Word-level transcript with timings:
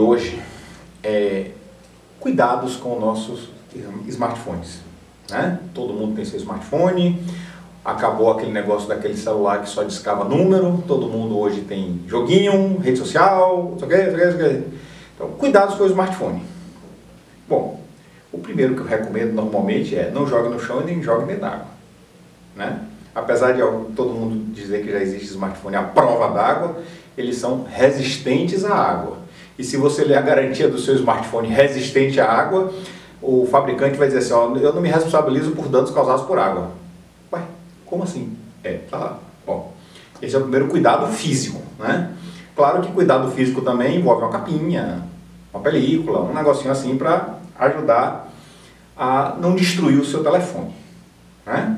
hoje 0.00 0.40
é 1.02 1.50
cuidados 2.18 2.76
com 2.76 2.98
nossos 2.98 3.50
smartphones. 4.08 4.80
Né? 5.30 5.58
Todo 5.74 5.92
mundo 5.92 6.16
tem 6.16 6.24
seu 6.24 6.38
smartphone, 6.38 7.22
acabou 7.84 8.30
aquele 8.30 8.50
negócio 8.50 8.88
daquele 8.88 9.16
celular 9.16 9.62
que 9.62 9.68
só 9.68 9.82
discava 9.82 10.24
número, 10.24 10.82
todo 10.86 11.06
mundo 11.06 11.38
hoje 11.38 11.60
tem 11.60 12.00
joguinho, 12.06 12.78
rede 12.78 12.98
social, 12.98 13.70
não 13.72 13.78
sei 13.78 13.86
o 13.86 13.90
que, 13.90 13.96
não 13.96 14.16
sei 14.16 14.28
o 14.28 14.38
que. 14.38 14.66
Então, 15.14 15.30
cuidados 15.32 15.76
com 15.76 15.84
o 15.84 15.86
smartphone. 15.86 16.42
Bom, 17.48 17.80
o 18.32 18.38
primeiro 18.38 18.74
que 18.74 18.80
eu 18.80 18.86
recomendo 18.86 19.32
normalmente 19.32 19.94
é 19.94 20.10
não 20.10 20.26
jogue 20.26 20.48
no 20.48 20.60
chão 20.60 20.82
e 20.82 20.84
nem 20.84 21.02
jogue 21.02 21.26
dentro 21.26 21.42
d'água. 21.42 21.66
Né? 22.56 22.80
Apesar 23.14 23.52
de 23.52 23.60
todo 23.94 24.14
mundo 24.14 24.52
dizer 24.52 24.82
que 24.84 24.90
já 24.90 25.00
existe 25.00 25.26
smartphone 25.26 25.76
à 25.76 25.82
prova 25.82 26.28
d'água, 26.34 26.82
eles 27.16 27.36
são 27.36 27.64
resistentes 27.64 28.64
à 28.64 28.74
água. 28.74 29.20
E 29.60 29.62
se 29.62 29.76
você 29.76 30.04
ler 30.04 30.16
a 30.16 30.22
garantia 30.22 30.70
do 30.70 30.78
seu 30.78 30.94
smartphone 30.94 31.46
resistente 31.46 32.18
à 32.18 32.26
água, 32.26 32.72
o 33.20 33.46
fabricante 33.50 33.98
vai 33.98 34.06
dizer 34.08 34.20
assim, 34.20 34.32
ó, 34.32 34.56
eu 34.56 34.72
não 34.72 34.80
me 34.80 34.88
responsabilizo 34.88 35.50
por 35.50 35.68
danos 35.68 35.90
causados 35.90 36.24
por 36.24 36.38
água. 36.38 36.70
Ué, 37.30 37.42
como 37.84 38.02
assim? 38.02 38.34
É, 38.64 38.78
tá 38.90 38.96
lá. 38.96 39.18
Bom, 39.46 39.74
esse 40.22 40.34
é 40.34 40.38
o 40.38 40.40
primeiro 40.40 40.66
cuidado 40.68 41.06
físico, 41.08 41.60
né? 41.78 42.10
Claro 42.56 42.80
que 42.80 42.90
cuidado 42.90 43.30
físico 43.32 43.60
também 43.60 43.98
envolve 43.98 44.22
uma 44.22 44.32
capinha, 44.32 45.02
uma 45.52 45.62
película, 45.62 46.22
um 46.22 46.32
negocinho 46.32 46.72
assim 46.72 46.96
para 46.96 47.34
ajudar 47.58 48.32
a 48.96 49.36
não 49.38 49.54
destruir 49.54 50.00
o 50.00 50.06
seu 50.06 50.24
telefone, 50.24 50.74
né? 51.44 51.76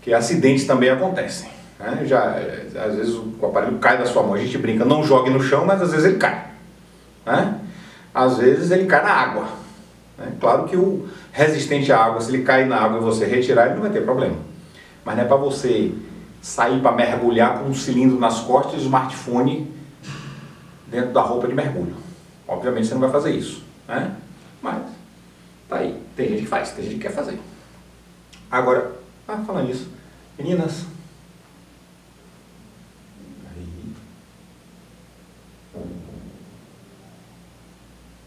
Que 0.00 0.14
acidentes 0.14 0.66
também 0.66 0.88
acontecem. 0.88 1.50
Né? 1.78 2.02
Já, 2.06 2.36
às 2.82 2.94
vezes 2.94 3.14
o 3.14 3.44
aparelho 3.44 3.76
cai 3.76 3.98
da 3.98 4.06
sua 4.06 4.22
mão, 4.22 4.32
a 4.32 4.38
gente 4.38 4.56
brinca, 4.56 4.86
não 4.86 5.04
jogue 5.04 5.28
no 5.28 5.42
chão, 5.42 5.66
mas 5.66 5.82
às 5.82 5.90
vezes 5.90 6.06
ele 6.06 6.16
cai. 6.16 6.49
Né? 7.24 7.60
Às 8.14 8.38
vezes 8.38 8.70
ele 8.70 8.86
cai 8.86 9.02
na 9.02 9.12
água. 9.12 9.48
Né? 10.18 10.32
Claro 10.40 10.64
que 10.64 10.76
o 10.76 11.08
resistente 11.32 11.92
à 11.92 12.04
água, 12.04 12.20
se 12.20 12.30
ele 12.30 12.42
cair 12.42 12.66
na 12.66 12.76
água 12.76 12.98
e 12.98 13.02
você 13.02 13.24
retirar, 13.24 13.66
ele 13.66 13.74
não 13.74 13.82
vai 13.82 13.90
ter 13.90 14.02
problema. 14.02 14.36
Mas 15.04 15.16
não 15.16 15.24
é 15.24 15.26
para 15.26 15.36
você 15.36 15.94
sair 16.42 16.80
para 16.80 16.92
mergulhar 16.92 17.58
com 17.58 17.66
um 17.66 17.74
cilindro 17.74 18.18
nas 18.18 18.40
costas 18.40 18.74
e 18.74 18.76
o 18.76 18.80
smartphone 18.80 19.70
dentro 20.86 21.12
da 21.12 21.22
roupa 21.22 21.46
de 21.46 21.54
mergulho. 21.54 21.94
Obviamente 22.48 22.88
você 22.88 22.94
não 22.94 23.00
vai 23.00 23.10
fazer 23.10 23.32
isso. 23.32 23.62
Né? 23.86 24.14
Mas, 24.60 24.82
tá 25.68 25.76
aí. 25.76 26.02
Tem 26.16 26.28
gente 26.28 26.42
que 26.42 26.48
faz, 26.48 26.72
tem 26.72 26.84
gente 26.84 26.96
que 26.96 27.02
quer 27.02 27.12
fazer. 27.12 27.38
Agora, 28.50 28.92
ah, 29.28 29.38
falando 29.46 29.68
nisso, 29.68 29.88
meninas, 30.36 30.84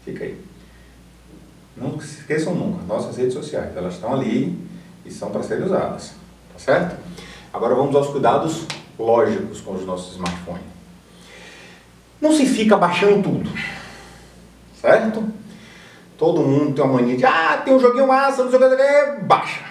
Fica 0.04 0.24
aí. 0.24 0.38
Não 1.76 2.00
se 2.00 2.20
esqueçam 2.20 2.54
nunca, 2.54 2.84
nossas 2.84 3.16
redes 3.16 3.34
sociais, 3.34 3.76
elas 3.76 3.94
estão 3.94 4.12
ali 4.12 4.56
e 5.04 5.10
são 5.10 5.30
para 5.30 5.42
serem 5.42 5.64
usadas, 5.64 6.14
tá 6.52 6.58
certo? 6.58 6.96
Agora 7.52 7.74
vamos 7.74 7.94
aos 7.96 8.08
cuidados 8.08 8.64
lógicos 8.98 9.60
com 9.60 9.72
os 9.72 9.84
nossos 9.84 10.12
smartphones. 10.12 10.62
Não 12.20 12.32
se 12.32 12.46
fica 12.46 12.76
baixando 12.76 13.22
tudo, 13.22 13.50
certo? 14.80 15.24
Todo 16.16 16.42
mundo 16.42 16.74
tem 16.74 16.84
uma 16.84 16.94
mania 16.94 17.16
de, 17.16 17.26
ah, 17.26 17.60
tem 17.64 17.74
um 17.74 17.80
joguinho 17.80 18.06
massa, 18.06 18.44
não 18.44 18.50
sei 18.50 18.58
o 18.58 18.76
que, 18.76 19.24
baixa. 19.24 19.64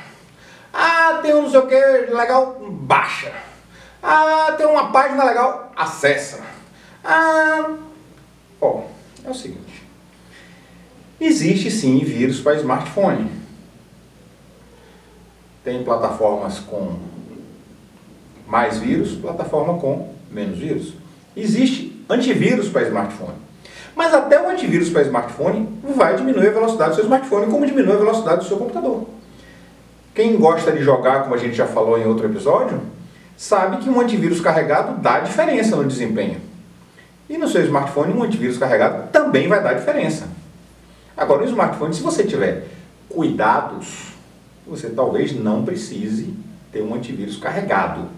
Ah, 0.74 1.20
tem 1.22 1.34
um 1.34 1.44
não 1.44 1.50
sei 1.50 1.60
o 1.60 1.68
que 1.68 1.76
legal, 2.14 2.58
baixa. 2.70 3.32
Ah, 4.02 4.54
tem 4.58 4.66
uma 4.66 4.92
página 4.92 5.24
legal, 5.24 5.72
acessa. 5.76 6.42
Ah, 7.04 7.76
ó, 8.60 8.82
é 9.24 9.30
o 9.30 9.34
seguinte. 9.34 9.84
Existe 11.26 11.72
sim 11.72 12.00
vírus 12.00 12.42
para 12.42 12.56
smartphone. 12.56 13.32
Tem 15.64 15.82
plataformas 15.82 16.60
com 16.60 16.98
mais 18.46 18.78
vírus, 18.78 19.16
plataforma 19.16 19.80
com 19.80 20.14
menos 20.30 20.60
vírus. 20.60 20.94
Existe 21.34 22.04
antivírus 22.10 22.68
para 22.68 22.82
smartphone. 22.84 23.38
Mas 23.96 24.14
até 24.14 24.42
o 24.42 24.50
antivírus 24.50 24.90
para 24.90 25.04
smartphone 25.04 25.70
vai 25.96 26.18
diminuir 26.18 26.50
a 26.50 26.52
velocidade 26.52 26.90
do 26.90 26.96
seu 26.96 27.06
smartphone, 27.06 27.50
como 27.50 27.66
diminui 27.66 27.94
a 27.94 28.00
velocidade 28.00 28.42
do 28.42 28.46
seu 28.46 28.58
computador. 28.58 29.08
Quem 30.14 30.36
gosta 30.36 30.74
de 30.74 30.84
jogar, 30.84 31.24
como 31.24 31.36
a 31.36 31.38
gente 31.38 31.56
já 31.56 31.66
falou 31.66 31.98
em 31.98 32.06
outro 32.06 32.26
episódio, 32.26 32.82
sabe 33.38 33.78
que 33.78 33.90
um 33.90 34.02
antivírus 34.02 34.42
carregado 34.42 35.02
dá 35.02 35.22
diferença 35.22 35.78
no 35.78 35.86
desempenho. 35.86 36.42
E 37.30 37.38
no 37.38 37.48
seu 37.48 37.64
smartphone, 37.64 38.14
um 38.14 38.24
antivírus 38.24 38.58
carregado 38.58 39.08
também 39.10 39.48
vai 39.48 39.64
dar 39.64 39.74
diferença. 39.76 40.33
Agora, 41.16 41.42
no 41.42 41.50
smartphone, 41.50 41.94
se 41.94 42.02
você 42.02 42.24
tiver 42.24 42.68
cuidados, 43.08 44.14
você 44.66 44.90
talvez 44.90 45.34
não 45.34 45.64
precise 45.64 46.34
ter 46.72 46.82
um 46.82 46.96
antivírus 46.96 47.38
carregado. 47.38 48.10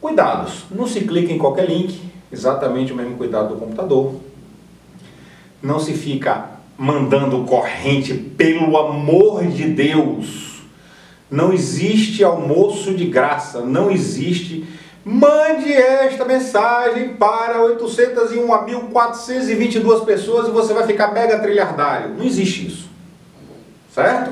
Cuidados, 0.00 0.64
não 0.70 0.86
se 0.86 1.02
clica 1.02 1.32
em 1.32 1.38
qualquer 1.38 1.68
link, 1.68 2.02
exatamente 2.32 2.92
o 2.92 2.96
mesmo 2.96 3.16
cuidado 3.16 3.54
do 3.54 3.60
computador. 3.60 4.16
Não 5.62 5.78
se 5.78 5.92
fica 5.92 6.50
mandando 6.76 7.44
corrente, 7.44 8.12
pelo 8.14 8.76
amor 8.76 9.46
de 9.46 9.68
Deus. 9.68 10.62
Não 11.30 11.52
existe 11.52 12.24
almoço 12.24 12.92
de 12.94 13.06
graça, 13.06 13.60
não 13.60 13.90
existe 13.90 14.64
Mande 15.04 15.72
esta 15.72 16.24
mensagem 16.24 17.14
para 17.14 17.58
801.422 17.58 20.04
pessoas 20.04 20.46
e 20.46 20.52
você 20.52 20.72
vai 20.72 20.86
ficar 20.86 21.12
mega 21.12 21.40
trilhardário. 21.40 22.10
Não 22.10 22.24
existe 22.24 22.68
isso. 22.68 22.88
Certo? 23.92 24.30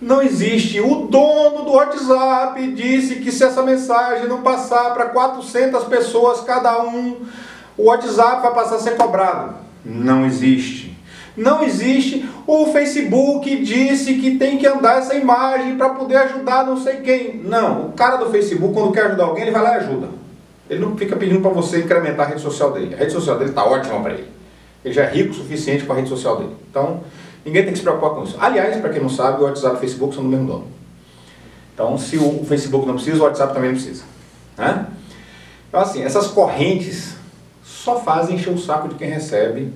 Não 0.00 0.22
existe. 0.22 0.80
O 0.80 1.06
dono 1.06 1.64
do 1.64 1.72
WhatsApp 1.72 2.66
disse 2.72 3.16
que 3.16 3.30
se 3.30 3.44
essa 3.44 3.62
mensagem 3.62 4.26
não 4.26 4.40
passar 4.42 4.94
para 4.94 5.04
400 5.06 5.84
pessoas 5.84 6.40
cada 6.40 6.82
um, 6.82 7.20
o 7.76 7.84
WhatsApp 7.84 8.42
vai 8.42 8.54
passar 8.54 8.76
a 8.76 8.80
ser 8.80 8.96
cobrado. 8.96 9.56
Não 9.84 10.24
existe. 10.24 10.96
Não 11.36 11.62
existe. 11.62 12.26
O 12.54 12.66
Facebook 12.66 13.64
disse 13.64 14.12
que 14.16 14.36
tem 14.36 14.58
que 14.58 14.66
andar 14.66 14.98
essa 14.98 15.14
imagem 15.14 15.74
para 15.78 15.88
poder 15.88 16.16
ajudar 16.16 16.66
não 16.66 16.76
sei 16.76 16.96
quem. 16.96 17.38
Não, 17.38 17.86
o 17.86 17.92
cara 17.92 18.18
do 18.18 18.30
Facebook, 18.30 18.74
quando 18.74 18.92
quer 18.92 19.06
ajudar 19.06 19.24
alguém, 19.24 19.44
ele 19.44 19.50
vai 19.50 19.62
lá 19.62 19.72
e 19.72 19.76
ajuda. 19.78 20.08
Ele 20.68 20.78
não 20.78 20.94
fica 20.94 21.16
pedindo 21.16 21.40
para 21.40 21.50
você 21.50 21.78
incrementar 21.78 22.26
a 22.26 22.28
rede 22.28 22.42
social 22.42 22.70
dele. 22.70 22.94
A 22.94 22.98
rede 22.98 23.10
social 23.10 23.38
dele 23.38 23.48
está 23.48 23.64
ótima 23.64 23.98
para 24.02 24.12
ele. 24.12 24.28
Ele 24.84 24.92
já 24.92 25.04
é 25.04 25.10
rico 25.10 25.30
o 25.30 25.34
suficiente 25.34 25.86
com 25.86 25.94
a 25.94 25.96
rede 25.96 26.10
social 26.10 26.36
dele. 26.36 26.54
Então, 26.70 27.00
ninguém 27.42 27.62
tem 27.62 27.72
que 27.72 27.78
se 27.78 27.84
preocupar 27.84 28.10
com 28.10 28.24
isso. 28.24 28.36
Aliás, 28.38 28.76
para 28.76 28.90
quem 28.90 29.00
não 29.00 29.08
sabe, 29.08 29.40
o 29.40 29.46
WhatsApp 29.46 29.76
e 29.76 29.78
o 29.78 29.80
Facebook 29.80 30.14
são 30.14 30.22
do 30.22 30.28
mesmo 30.28 30.46
dono. 30.46 30.66
Então, 31.72 31.96
se 31.96 32.18
o 32.18 32.44
Facebook 32.44 32.86
não 32.86 32.96
precisa, 32.96 33.16
o 33.18 33.22
WhatsApp 33.22 33.54
também 33.54 33.70
não 33.70 33.78
precisa. 33.78 34.04
Né? 34.58 34.88
Então, 35.70 35.80
assim, 35.80 36.02
essas 36.02 36.26
correntes 36.26 37.14
só 37.64 37.98
fazem 37.98 38.36
encher 38.36 38.52
o 38.52 38.58
saco 38.58 38.88
de 38.88 38.96
quem 38.96 39.08
recebe 39.08 39.72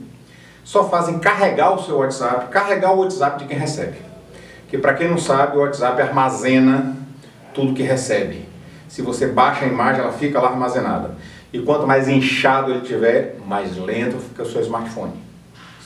só 0.67 0.89
fazem 0.89 1.21
carregar 1.21 1.77
o 1.77 1.83
seu 1.83 1.99
WhatsApp, 1.99 2.49
carregar 2.49 2.93
o 2.93 2.99
WhatsApp 2.99 3.39
de 3.39 3.45
quem 3.45 3.57
recebe. 3.57 3.99
Que 4.69 4.77
para 4.77 4.95
quem 4.95 5.09
não 5.09 5.17
sabe, 5.17 5.57
o 5.57 5.61
WhatsApp 5.61 6.03
armazena 6.03 6.97
tudo 7.55 7.73
que 7.73 7.85
recebe. 7.85 8.45
Se 8.89 9.01
você 9.01 9.29
baixa 9.29 9.65
a 9.65 9.69
imagem, 9.69 10.03
ela 10.03 10.13
fica 10.13 10.41
lá 10.41 10.49
armazenada. 10.49 11.15
E 11.53 11.61
quanto 11.61 11.87
mais 11.87 12.09
inchado 12.09 12.73
ele 12.73 12.81
tiver, 12.81 13.39
mais 13.47 13.77
lento 13.77 14.19
fica 14.19 14.43
o 14.43 14.47
seu 14.47 14.61
smartphone. 14.61 15.13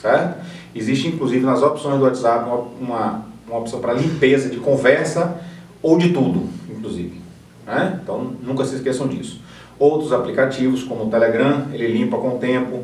Certo? 0.01 0.43
Existe 0.73 1.09
inclusive 1.09 1.45
nas 1.45 1.61
opções 1.61 1.99
do 1.99 2.05
WhatsApp 2.05 2.49
uma, 2.81 3.23
uma, 3.47 3.57
opção 3.59 3.79
para 3.79 3.93
limpeza 3.93 4.49
de 4.49 4.57
conversa 4.57 5.37
ou 5.79 5.95
de 5.95 6.09
tudo, 6.11 6.49
inclusive. 6.67 7.21
Né? 7.67 7.99
Então 8.01 8.33
nunca 8.41 8.65
se 8.65 8.77
esqueçam 8.77 9.07
disso. 9.07 9.41
Outros 9.77 10.11
aplicativos, 10.11 10.83
como 10.83 11.05
o 11.05 11.09
Telegram, 11.11 11.67
ele 11.71 11.85
limpa 11.85 12.17
com 12.17 12.37
o 12.37 12.39
tempo. 12.39 12.83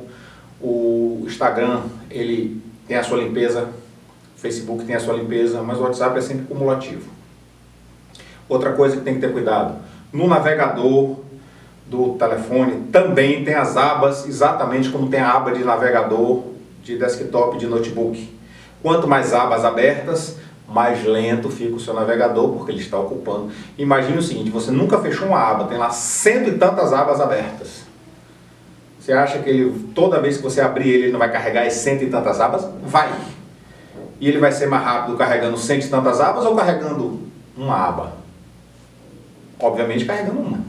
O 0.61 1.23
Instagram, 1.25 1.81
ele 2.09 2.61
tem 2.87 2.97
a 2.97 3.03
sua 3.03 3.17
limpeza, 3.17 3.69
o 4.35 4.39
Facebook 4.39 4.85
tem 4.85 4.95
a 4.95 4.99
sua 4.99 5.15
limpeza, 5.15 5.61
mas 5.61 5.77
o 5.77 5.81
WhatsApp 5.81 6.17
é 6.17 6.21
sempre 6.21 6.45
cumulativo. 6.45 7.09
Outra 8.49 8.73
coisa 8.73 8.97
que 8.97 9.03
tem 9.03 9.15
que 9.15 9.19
ter 9.19 9.31
cuidado, 9.31 9.75
no 10.11 10.27
navegador 10.27 11.17
do 11.85 12.13
telefone 12.13 12.87
também 12.91 13.43
tem 13.43 13.55
as 13.55 13.77
abas, 13.77 14.27
exatamente 14.27 14.89
como 14.89 15.09
tem 15.09 15.19
a 15.19 15.31
aba 15.31 15.51
de 15.51 15.63
navegador 15.63 16.43
de 16.83 16.97
desktop, 16.97 17.57
de 17.57 17.67
notebook. 17.67 18.35
Quanto 18.81 19.07
mais 19.07 19.33
abas 19.33 19.65
abertas, 19.65 20.37
mais 20.67 21.03
lento 21.03 21.49
fica 21.49 21.75
o 21.75 21.79
seu 21.79 21.93
navegador, 21.93 22.51
porque 22.53 22.71
ele 22.71 22.81
está 22.81 22.99
ocupando. 22.99 23.51
Imagine 23.77 24.17
o 24.17 24.21
seguinte, 24.21 24.49
você 24.49 24.71
nunca 24.71 24.99
fechou 24.99 25.27
uma 25.27 25.39
aba, 25.39 25.65
tem 25.65 25.77
lá 25.77 25.89
cento 25.89 26.49
e 26.49 26.57
tantas 26.57 26.93
abas 26.93 27.19
abertas. 27.19 27.86
Você 29.07 29.13
acha 29.13 29.39
que 29.39 29.49
ele, 29.49 29.89
toda 29.95 30.19
vez 30.19 30.35
que 30.35 30.43
você 30.43 30.59
abrir 30.59 30.89
ele, 30.89 31.03
ele 31.03 31.11
não 31.13 31.19
vai 31.19 31.31
carregar 31.31 31.65
as 31.65 31.75
cento 31.75 32.03
e 32.03 32.09
tantas 32.09 32.41
abas? 32.41 32.67
Vai. 32.83 33.09
E 34.19 34.27
ele 34.27 34.37
vai 34.37 34.51
ser 34.51 34.67
mais 34.67 34.83
rápido 34.83 35.15
carregando 35.15 35.57
cento 35.57 35.85
e 35.85 35.87
tantas 35.87 36.19
abas 36.19 36.45
ou 36.45 36.53
carregando 36.53 37.21
uma 37.55 37.87
aba? 37.87 38.17
Obviamente 39.61 40.03
carregando 40.03 40.41
uma. 40.41 40.59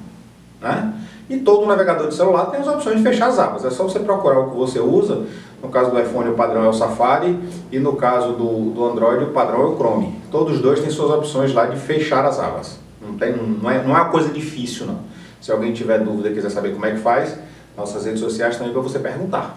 Né? 0.61 0.94
E 1.29 1.38
todo 1.38 1.67
navegador 1.67 2.06
de 2.06 2.14
celular 2.14 2.46
tem 2.46 2.61
as 2.61 2.69
opções 2.69 2.99
de 2.99 3.02
fechar 3.02 3.26
as 3.26 3.40
abas. 3.40 3.64
É 3.64 3.70
só 3.70 3.82
você 3.82 3.99
procurar 3.99 4.38
o 4.38 4.50
que 4.52 4.56
você 4.56 4.79
usa. 4.79 5.26
No 5.61 5.69
caso 5.69 5.91
do 5.91 5.99
iPhone, 5.99 6.31
o 6.31 6.34
padrão 6.34 6.62
é 6.62 6.69
o 6.69 6.73
Safari. 6.73 7.37
E 7.73 7.81
no 7.81 7.96
caso 7.96 8.34
do, 8.34 8.70
do 8.70 8.84
Android, 8.84 9.25
o 9.25 9.32
padrão 9.32 9.62
é 9.62 9.64
o 9.64 9.75
Chrome. 9.75 10.14
Todos 10.31 10.58
os 10.58 10.62
dois 10.62 10.79
têm 10.79 10.91
suas 10.91 11.11
opções 11.11 11.52
lá 11.52 11.67
de 11.67 11.76
fechar 11.76 12.25
as 12.25 12.38
abas. 12.38 12.79
Não, 13.02 13.19
tem, 13.19 13.34
não, 13.34 13.69
é, 13.69 13.82
não 13.82 13.96
é 13.96 14.00
uma 14.00 14.11
coisa 14.11 14.29
difícil, 14.29 14.87
não. 14.87 15.00
Se 15.41 15.50
alguém 15.50 15.73
tiver 15.73 15.99
dúvida 15.99 16.29
e 16.29 16.34
quiser 16.34 16.50
saber 16.50 16.73
como 16.73 16.87
é 16.87 16.93
que 16.93 16.99
faz, 16.99 17.37
nossas 17.79 18.05
redes 18.05 18.21
sociais 18.21 18.61
aí 18.61 18.71
para 18.71 18.83
você 18.83 18.99
perguntar. 18.99 19.57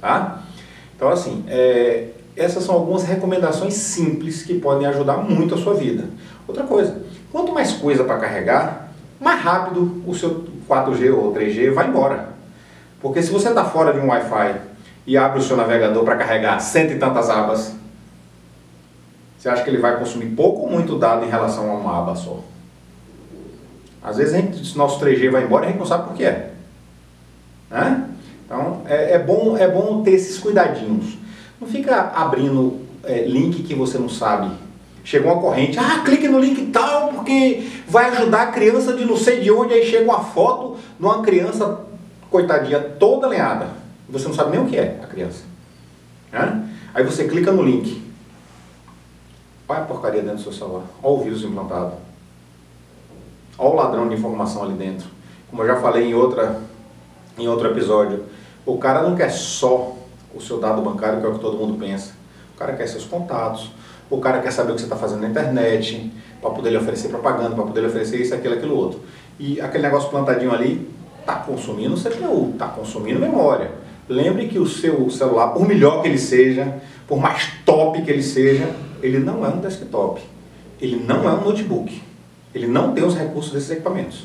Tá? 0.00 0.42
Então, 0.96 1.10
assim, 1.10 1.44
é, 1.46 2.08
essas 2.34 2.64
são 2.64 2.74
algumas 2.74 3.04
recomendações 3.04 3.74
simples 3.74 4.42
que 4.42 4.58
podem 4.58 4.86
ajudar 4.86 5.18
muito 5.18 5.54
a 5.54 5.58
sua 5.58 5.74
vida. 5.74 6.04
Outra 6.48 6.64
coisa, 6.64 7.02
quanto 7.30 7.52
mais 7.52 7.72
coisa 7.74 8.02
para 8.02 8.18
carregar, 8.18 8.90
mais 9.20 9.42
rápido 9.42 10.02
o 10.06 10.14
seu 10.14 10.46
4G 10.68 11.14
ou 11.14 11.34
3G 11.34 11.72
vai 11.72 11.88
embora. 11.88 12.30
Porque 13.00 13.22
se 13.22 13.30
você 13.30 13.50
está 13.50 13.64
fora 13.64 13.92
de 13.92 14.00
um 14.00 14.08
Wi-Fi 14.08 14.60
e 15.06 15.16
abre 15.16 15.38
o 15.38 15.42
seu 15.42 15.56
navegador 15.56 16.02
para 16.04 16.16
carregar 16.16 16.58
cento 16.60 16.92
e 16.92 16.98
tantas 16.98 17.28
abas, 17.28 17.74
você 19.38 19.50
acha 19.50 19.62
que 19.62 19.70
ele 19.70 19.78
vai 19.78 19.98
consumir 19.98 20.26
pouco 20.30 20.62
ou 20.62 20.70
muito 20.70 20.98
dado 20.98 21.24
em 21.24 21.28
relação 21.28 21.70
a 21.70 21.74
uma 21.74 21.98
aba 21.98 22.16
só? 22.16 22.40
Às 24.02 24.16
vezes 24.16 24.32
gente, 24.32 24.76
nosso 24.76 24.98
3G 25.04 25.30
vai 25.30 25.44
embora 25.44 25.66
a 25.66 25.68
gente 25.68 25.78
não 25.78 25.86
sabe 25.86 26.08
por 26.08 26.16
que 26.16 26.24
é. 26.24 26.55
Né? 27.70 28.08
Então 28.44 28.82
é, 28.86 29.14
é, 29.14 29.18
bom, 29.18 29.56
é 29.56 29.68
bom 29.68 30.02
ter 30.02 30.12
esses 30.12 30.38
cuidadinhos. 30.38 31.16
Não 31.60 31.66
fica 31.66 32.12
abrindo 32.14 32.80
é, 33.04 33.24
link 33.24 33.62
que 33.62 33.74
você 33.74 33.98
não 33.98 34.08
sabe. 34.08 34.50
Chegou 35.04 35.32
uma 35.32 35.40
corrente, 35.40 35.78
ah, 35.78 36.02
clique 36.04 36.28
no 36.28 36.40
link 36.40 36.66
tal, 36.72 37.08
porque 37.08 37.68
vai 37.88 38.10
ajudar 38.10 38.42
a 38.42 38.52
criança 38.52 38.92
de 38.92 39.04
não 39.04 39.16
sei 39.16 39.40
de 39.40 39.50
onde, 39.52 39.72
aí 39.72 39.86
chega 39.86 40.04
uma 40.04 40.20
foto 40.20 40.78
de 40.98 41.04
uma 41.04 41.22
criança, 41.22 41.80
coitadinha, 42.30 42.80
toda 42.80 43.28
lenhada. 43.28 43.68
Você 44.08 44.26
não 44.26 44.34
sabe 44.34 44.50
nem 44.50 44.60
o 44.60 44.68
que 44.68 44.76
é 44.76 45.00
a 45.02 45.06
criança. 45.06 45.44
Né? 46.32 46.68
Aí 46.92 47.04
você 47.04 47.24
clica 47.28 47.52
no 47.52 47.62
link. 47.62 48.02
Olha 49.68 49.80
a 49.80 49.84
porcaria 49.84 50.22
dentro 50.22 50.38
do 50.38 50.42
seu 50.42 50.52
celular. 50.52 50.84
Olha 51.02 51.14
o 51.14 51.22
vírus 51.22 51.42
implantado. 51.42 51.92
Olha 53.58 53.70
o 53.70 53.74
ladrão 53.74 54.08
de 54.08 54.14
informação 54.14 54.62
ali 54.62 54.74
dentro. 54.74 55.08
Como 55.50 55.62
eu 55.62 55.66
já 55.66 55.76
falei 55.76 56.08
em, 56.08 56.14
outra, 56.14 56.60
em 57.38 57.48
outro 57.48 57.68
episódio, 57.68 58.24
o 58.64 58.78
cara 58.78 59.02
não 59.02 59.14
quer 59.14 59.30
só 59.30 59.94
o 60.34 60.40
seu 60.40 60.58
dado 60.58 60.82
bancário, 60.82 61.20
que 61.20 61.26
é 61.26 61.28
o 61.28 61.34
que 61.34 61.40
todo 61.40 61.56
mundo 61.56 61.78
pensa. 61.78 62.12
O 62.54 62.58
cara 62.58 62.74
quer 62.74 62.86
seus 62.86 63.04
contatos, 63.04 63.70
o 64.10 64.18
cara 64.18 64.40
quer 64.40 64.50
saber 64.50 64.72
o 64.72 64.74
que 64.74 64.80
você 64.80 64.86
está 64.86 64.96
fazendo 64.96 65.20
na 65.20 65.28
internet, 65.28 66.12
para 66.40 66.50
poder 66.50 66.70
lhe 66.70 66.76
oferecer 66.76 67.08
propaganda, 67.08 67.54
para 67.54 67.64
poder 67.64 67.80
lhe 67.80 67.86
oferecer 67.86 68.20
isso, 68.20 68.34
aquilo, 68.34 68.54
aquilo 68.54 68.76
outro. 68.76 69.00
E 69.38 69.60
aquele 69.60 69.82
negócio 69.82 70.08
plantadinho 70.10 70.52
ali 70.52 70.88
está 71.20 71.36
consumindo 71.36 71.96
CPU, 71.96 72.50
está 72.52 72.68
consumindo 72.68 73.18
memória. 73.18 73.70
Lembre 74.08 74.46
que 74.46 74.58
o 74.58 74.66
seu 74.66 75.10
celular, 75.10 75.48
por 75.48 75.66
melhor 75.66 76.00
que 76.00 76.08
ele 76.08 76.18
seja, 76.18 76.80
por 77.08 77.18
mais 77.18 77.50
top 77.64 78.00
que 78.02 78.10
ele 78.10 78.22
seja, 78.22 78.70
ele 79.02 79.18
não 79.18 79.44
é 79.44 79.48
um 79.48 79.58
desktop. 79.58 80.20
Ele 80.80 81.04
não 81.04 81.28
é 81.28 81.32
um 81.32 81.44
notebook. 81.44 82.02
Ele 82.54 82.66
não 82.66 82.92
tem 82.92 83.04
os 83.04 83.16
recursos 83.16 83.52
desses 83.52 83.70
equipamentos. 83.70 84.24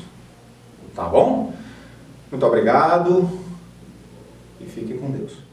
Tá 0.94 1.04
bom? 1.04 1.52
Muito 2.32 2.46
obrigado 2.46 3.28
e 4.58 4.64
fique 4.64 4.94
com 4.94 5.10
Deus. 5.10 5.51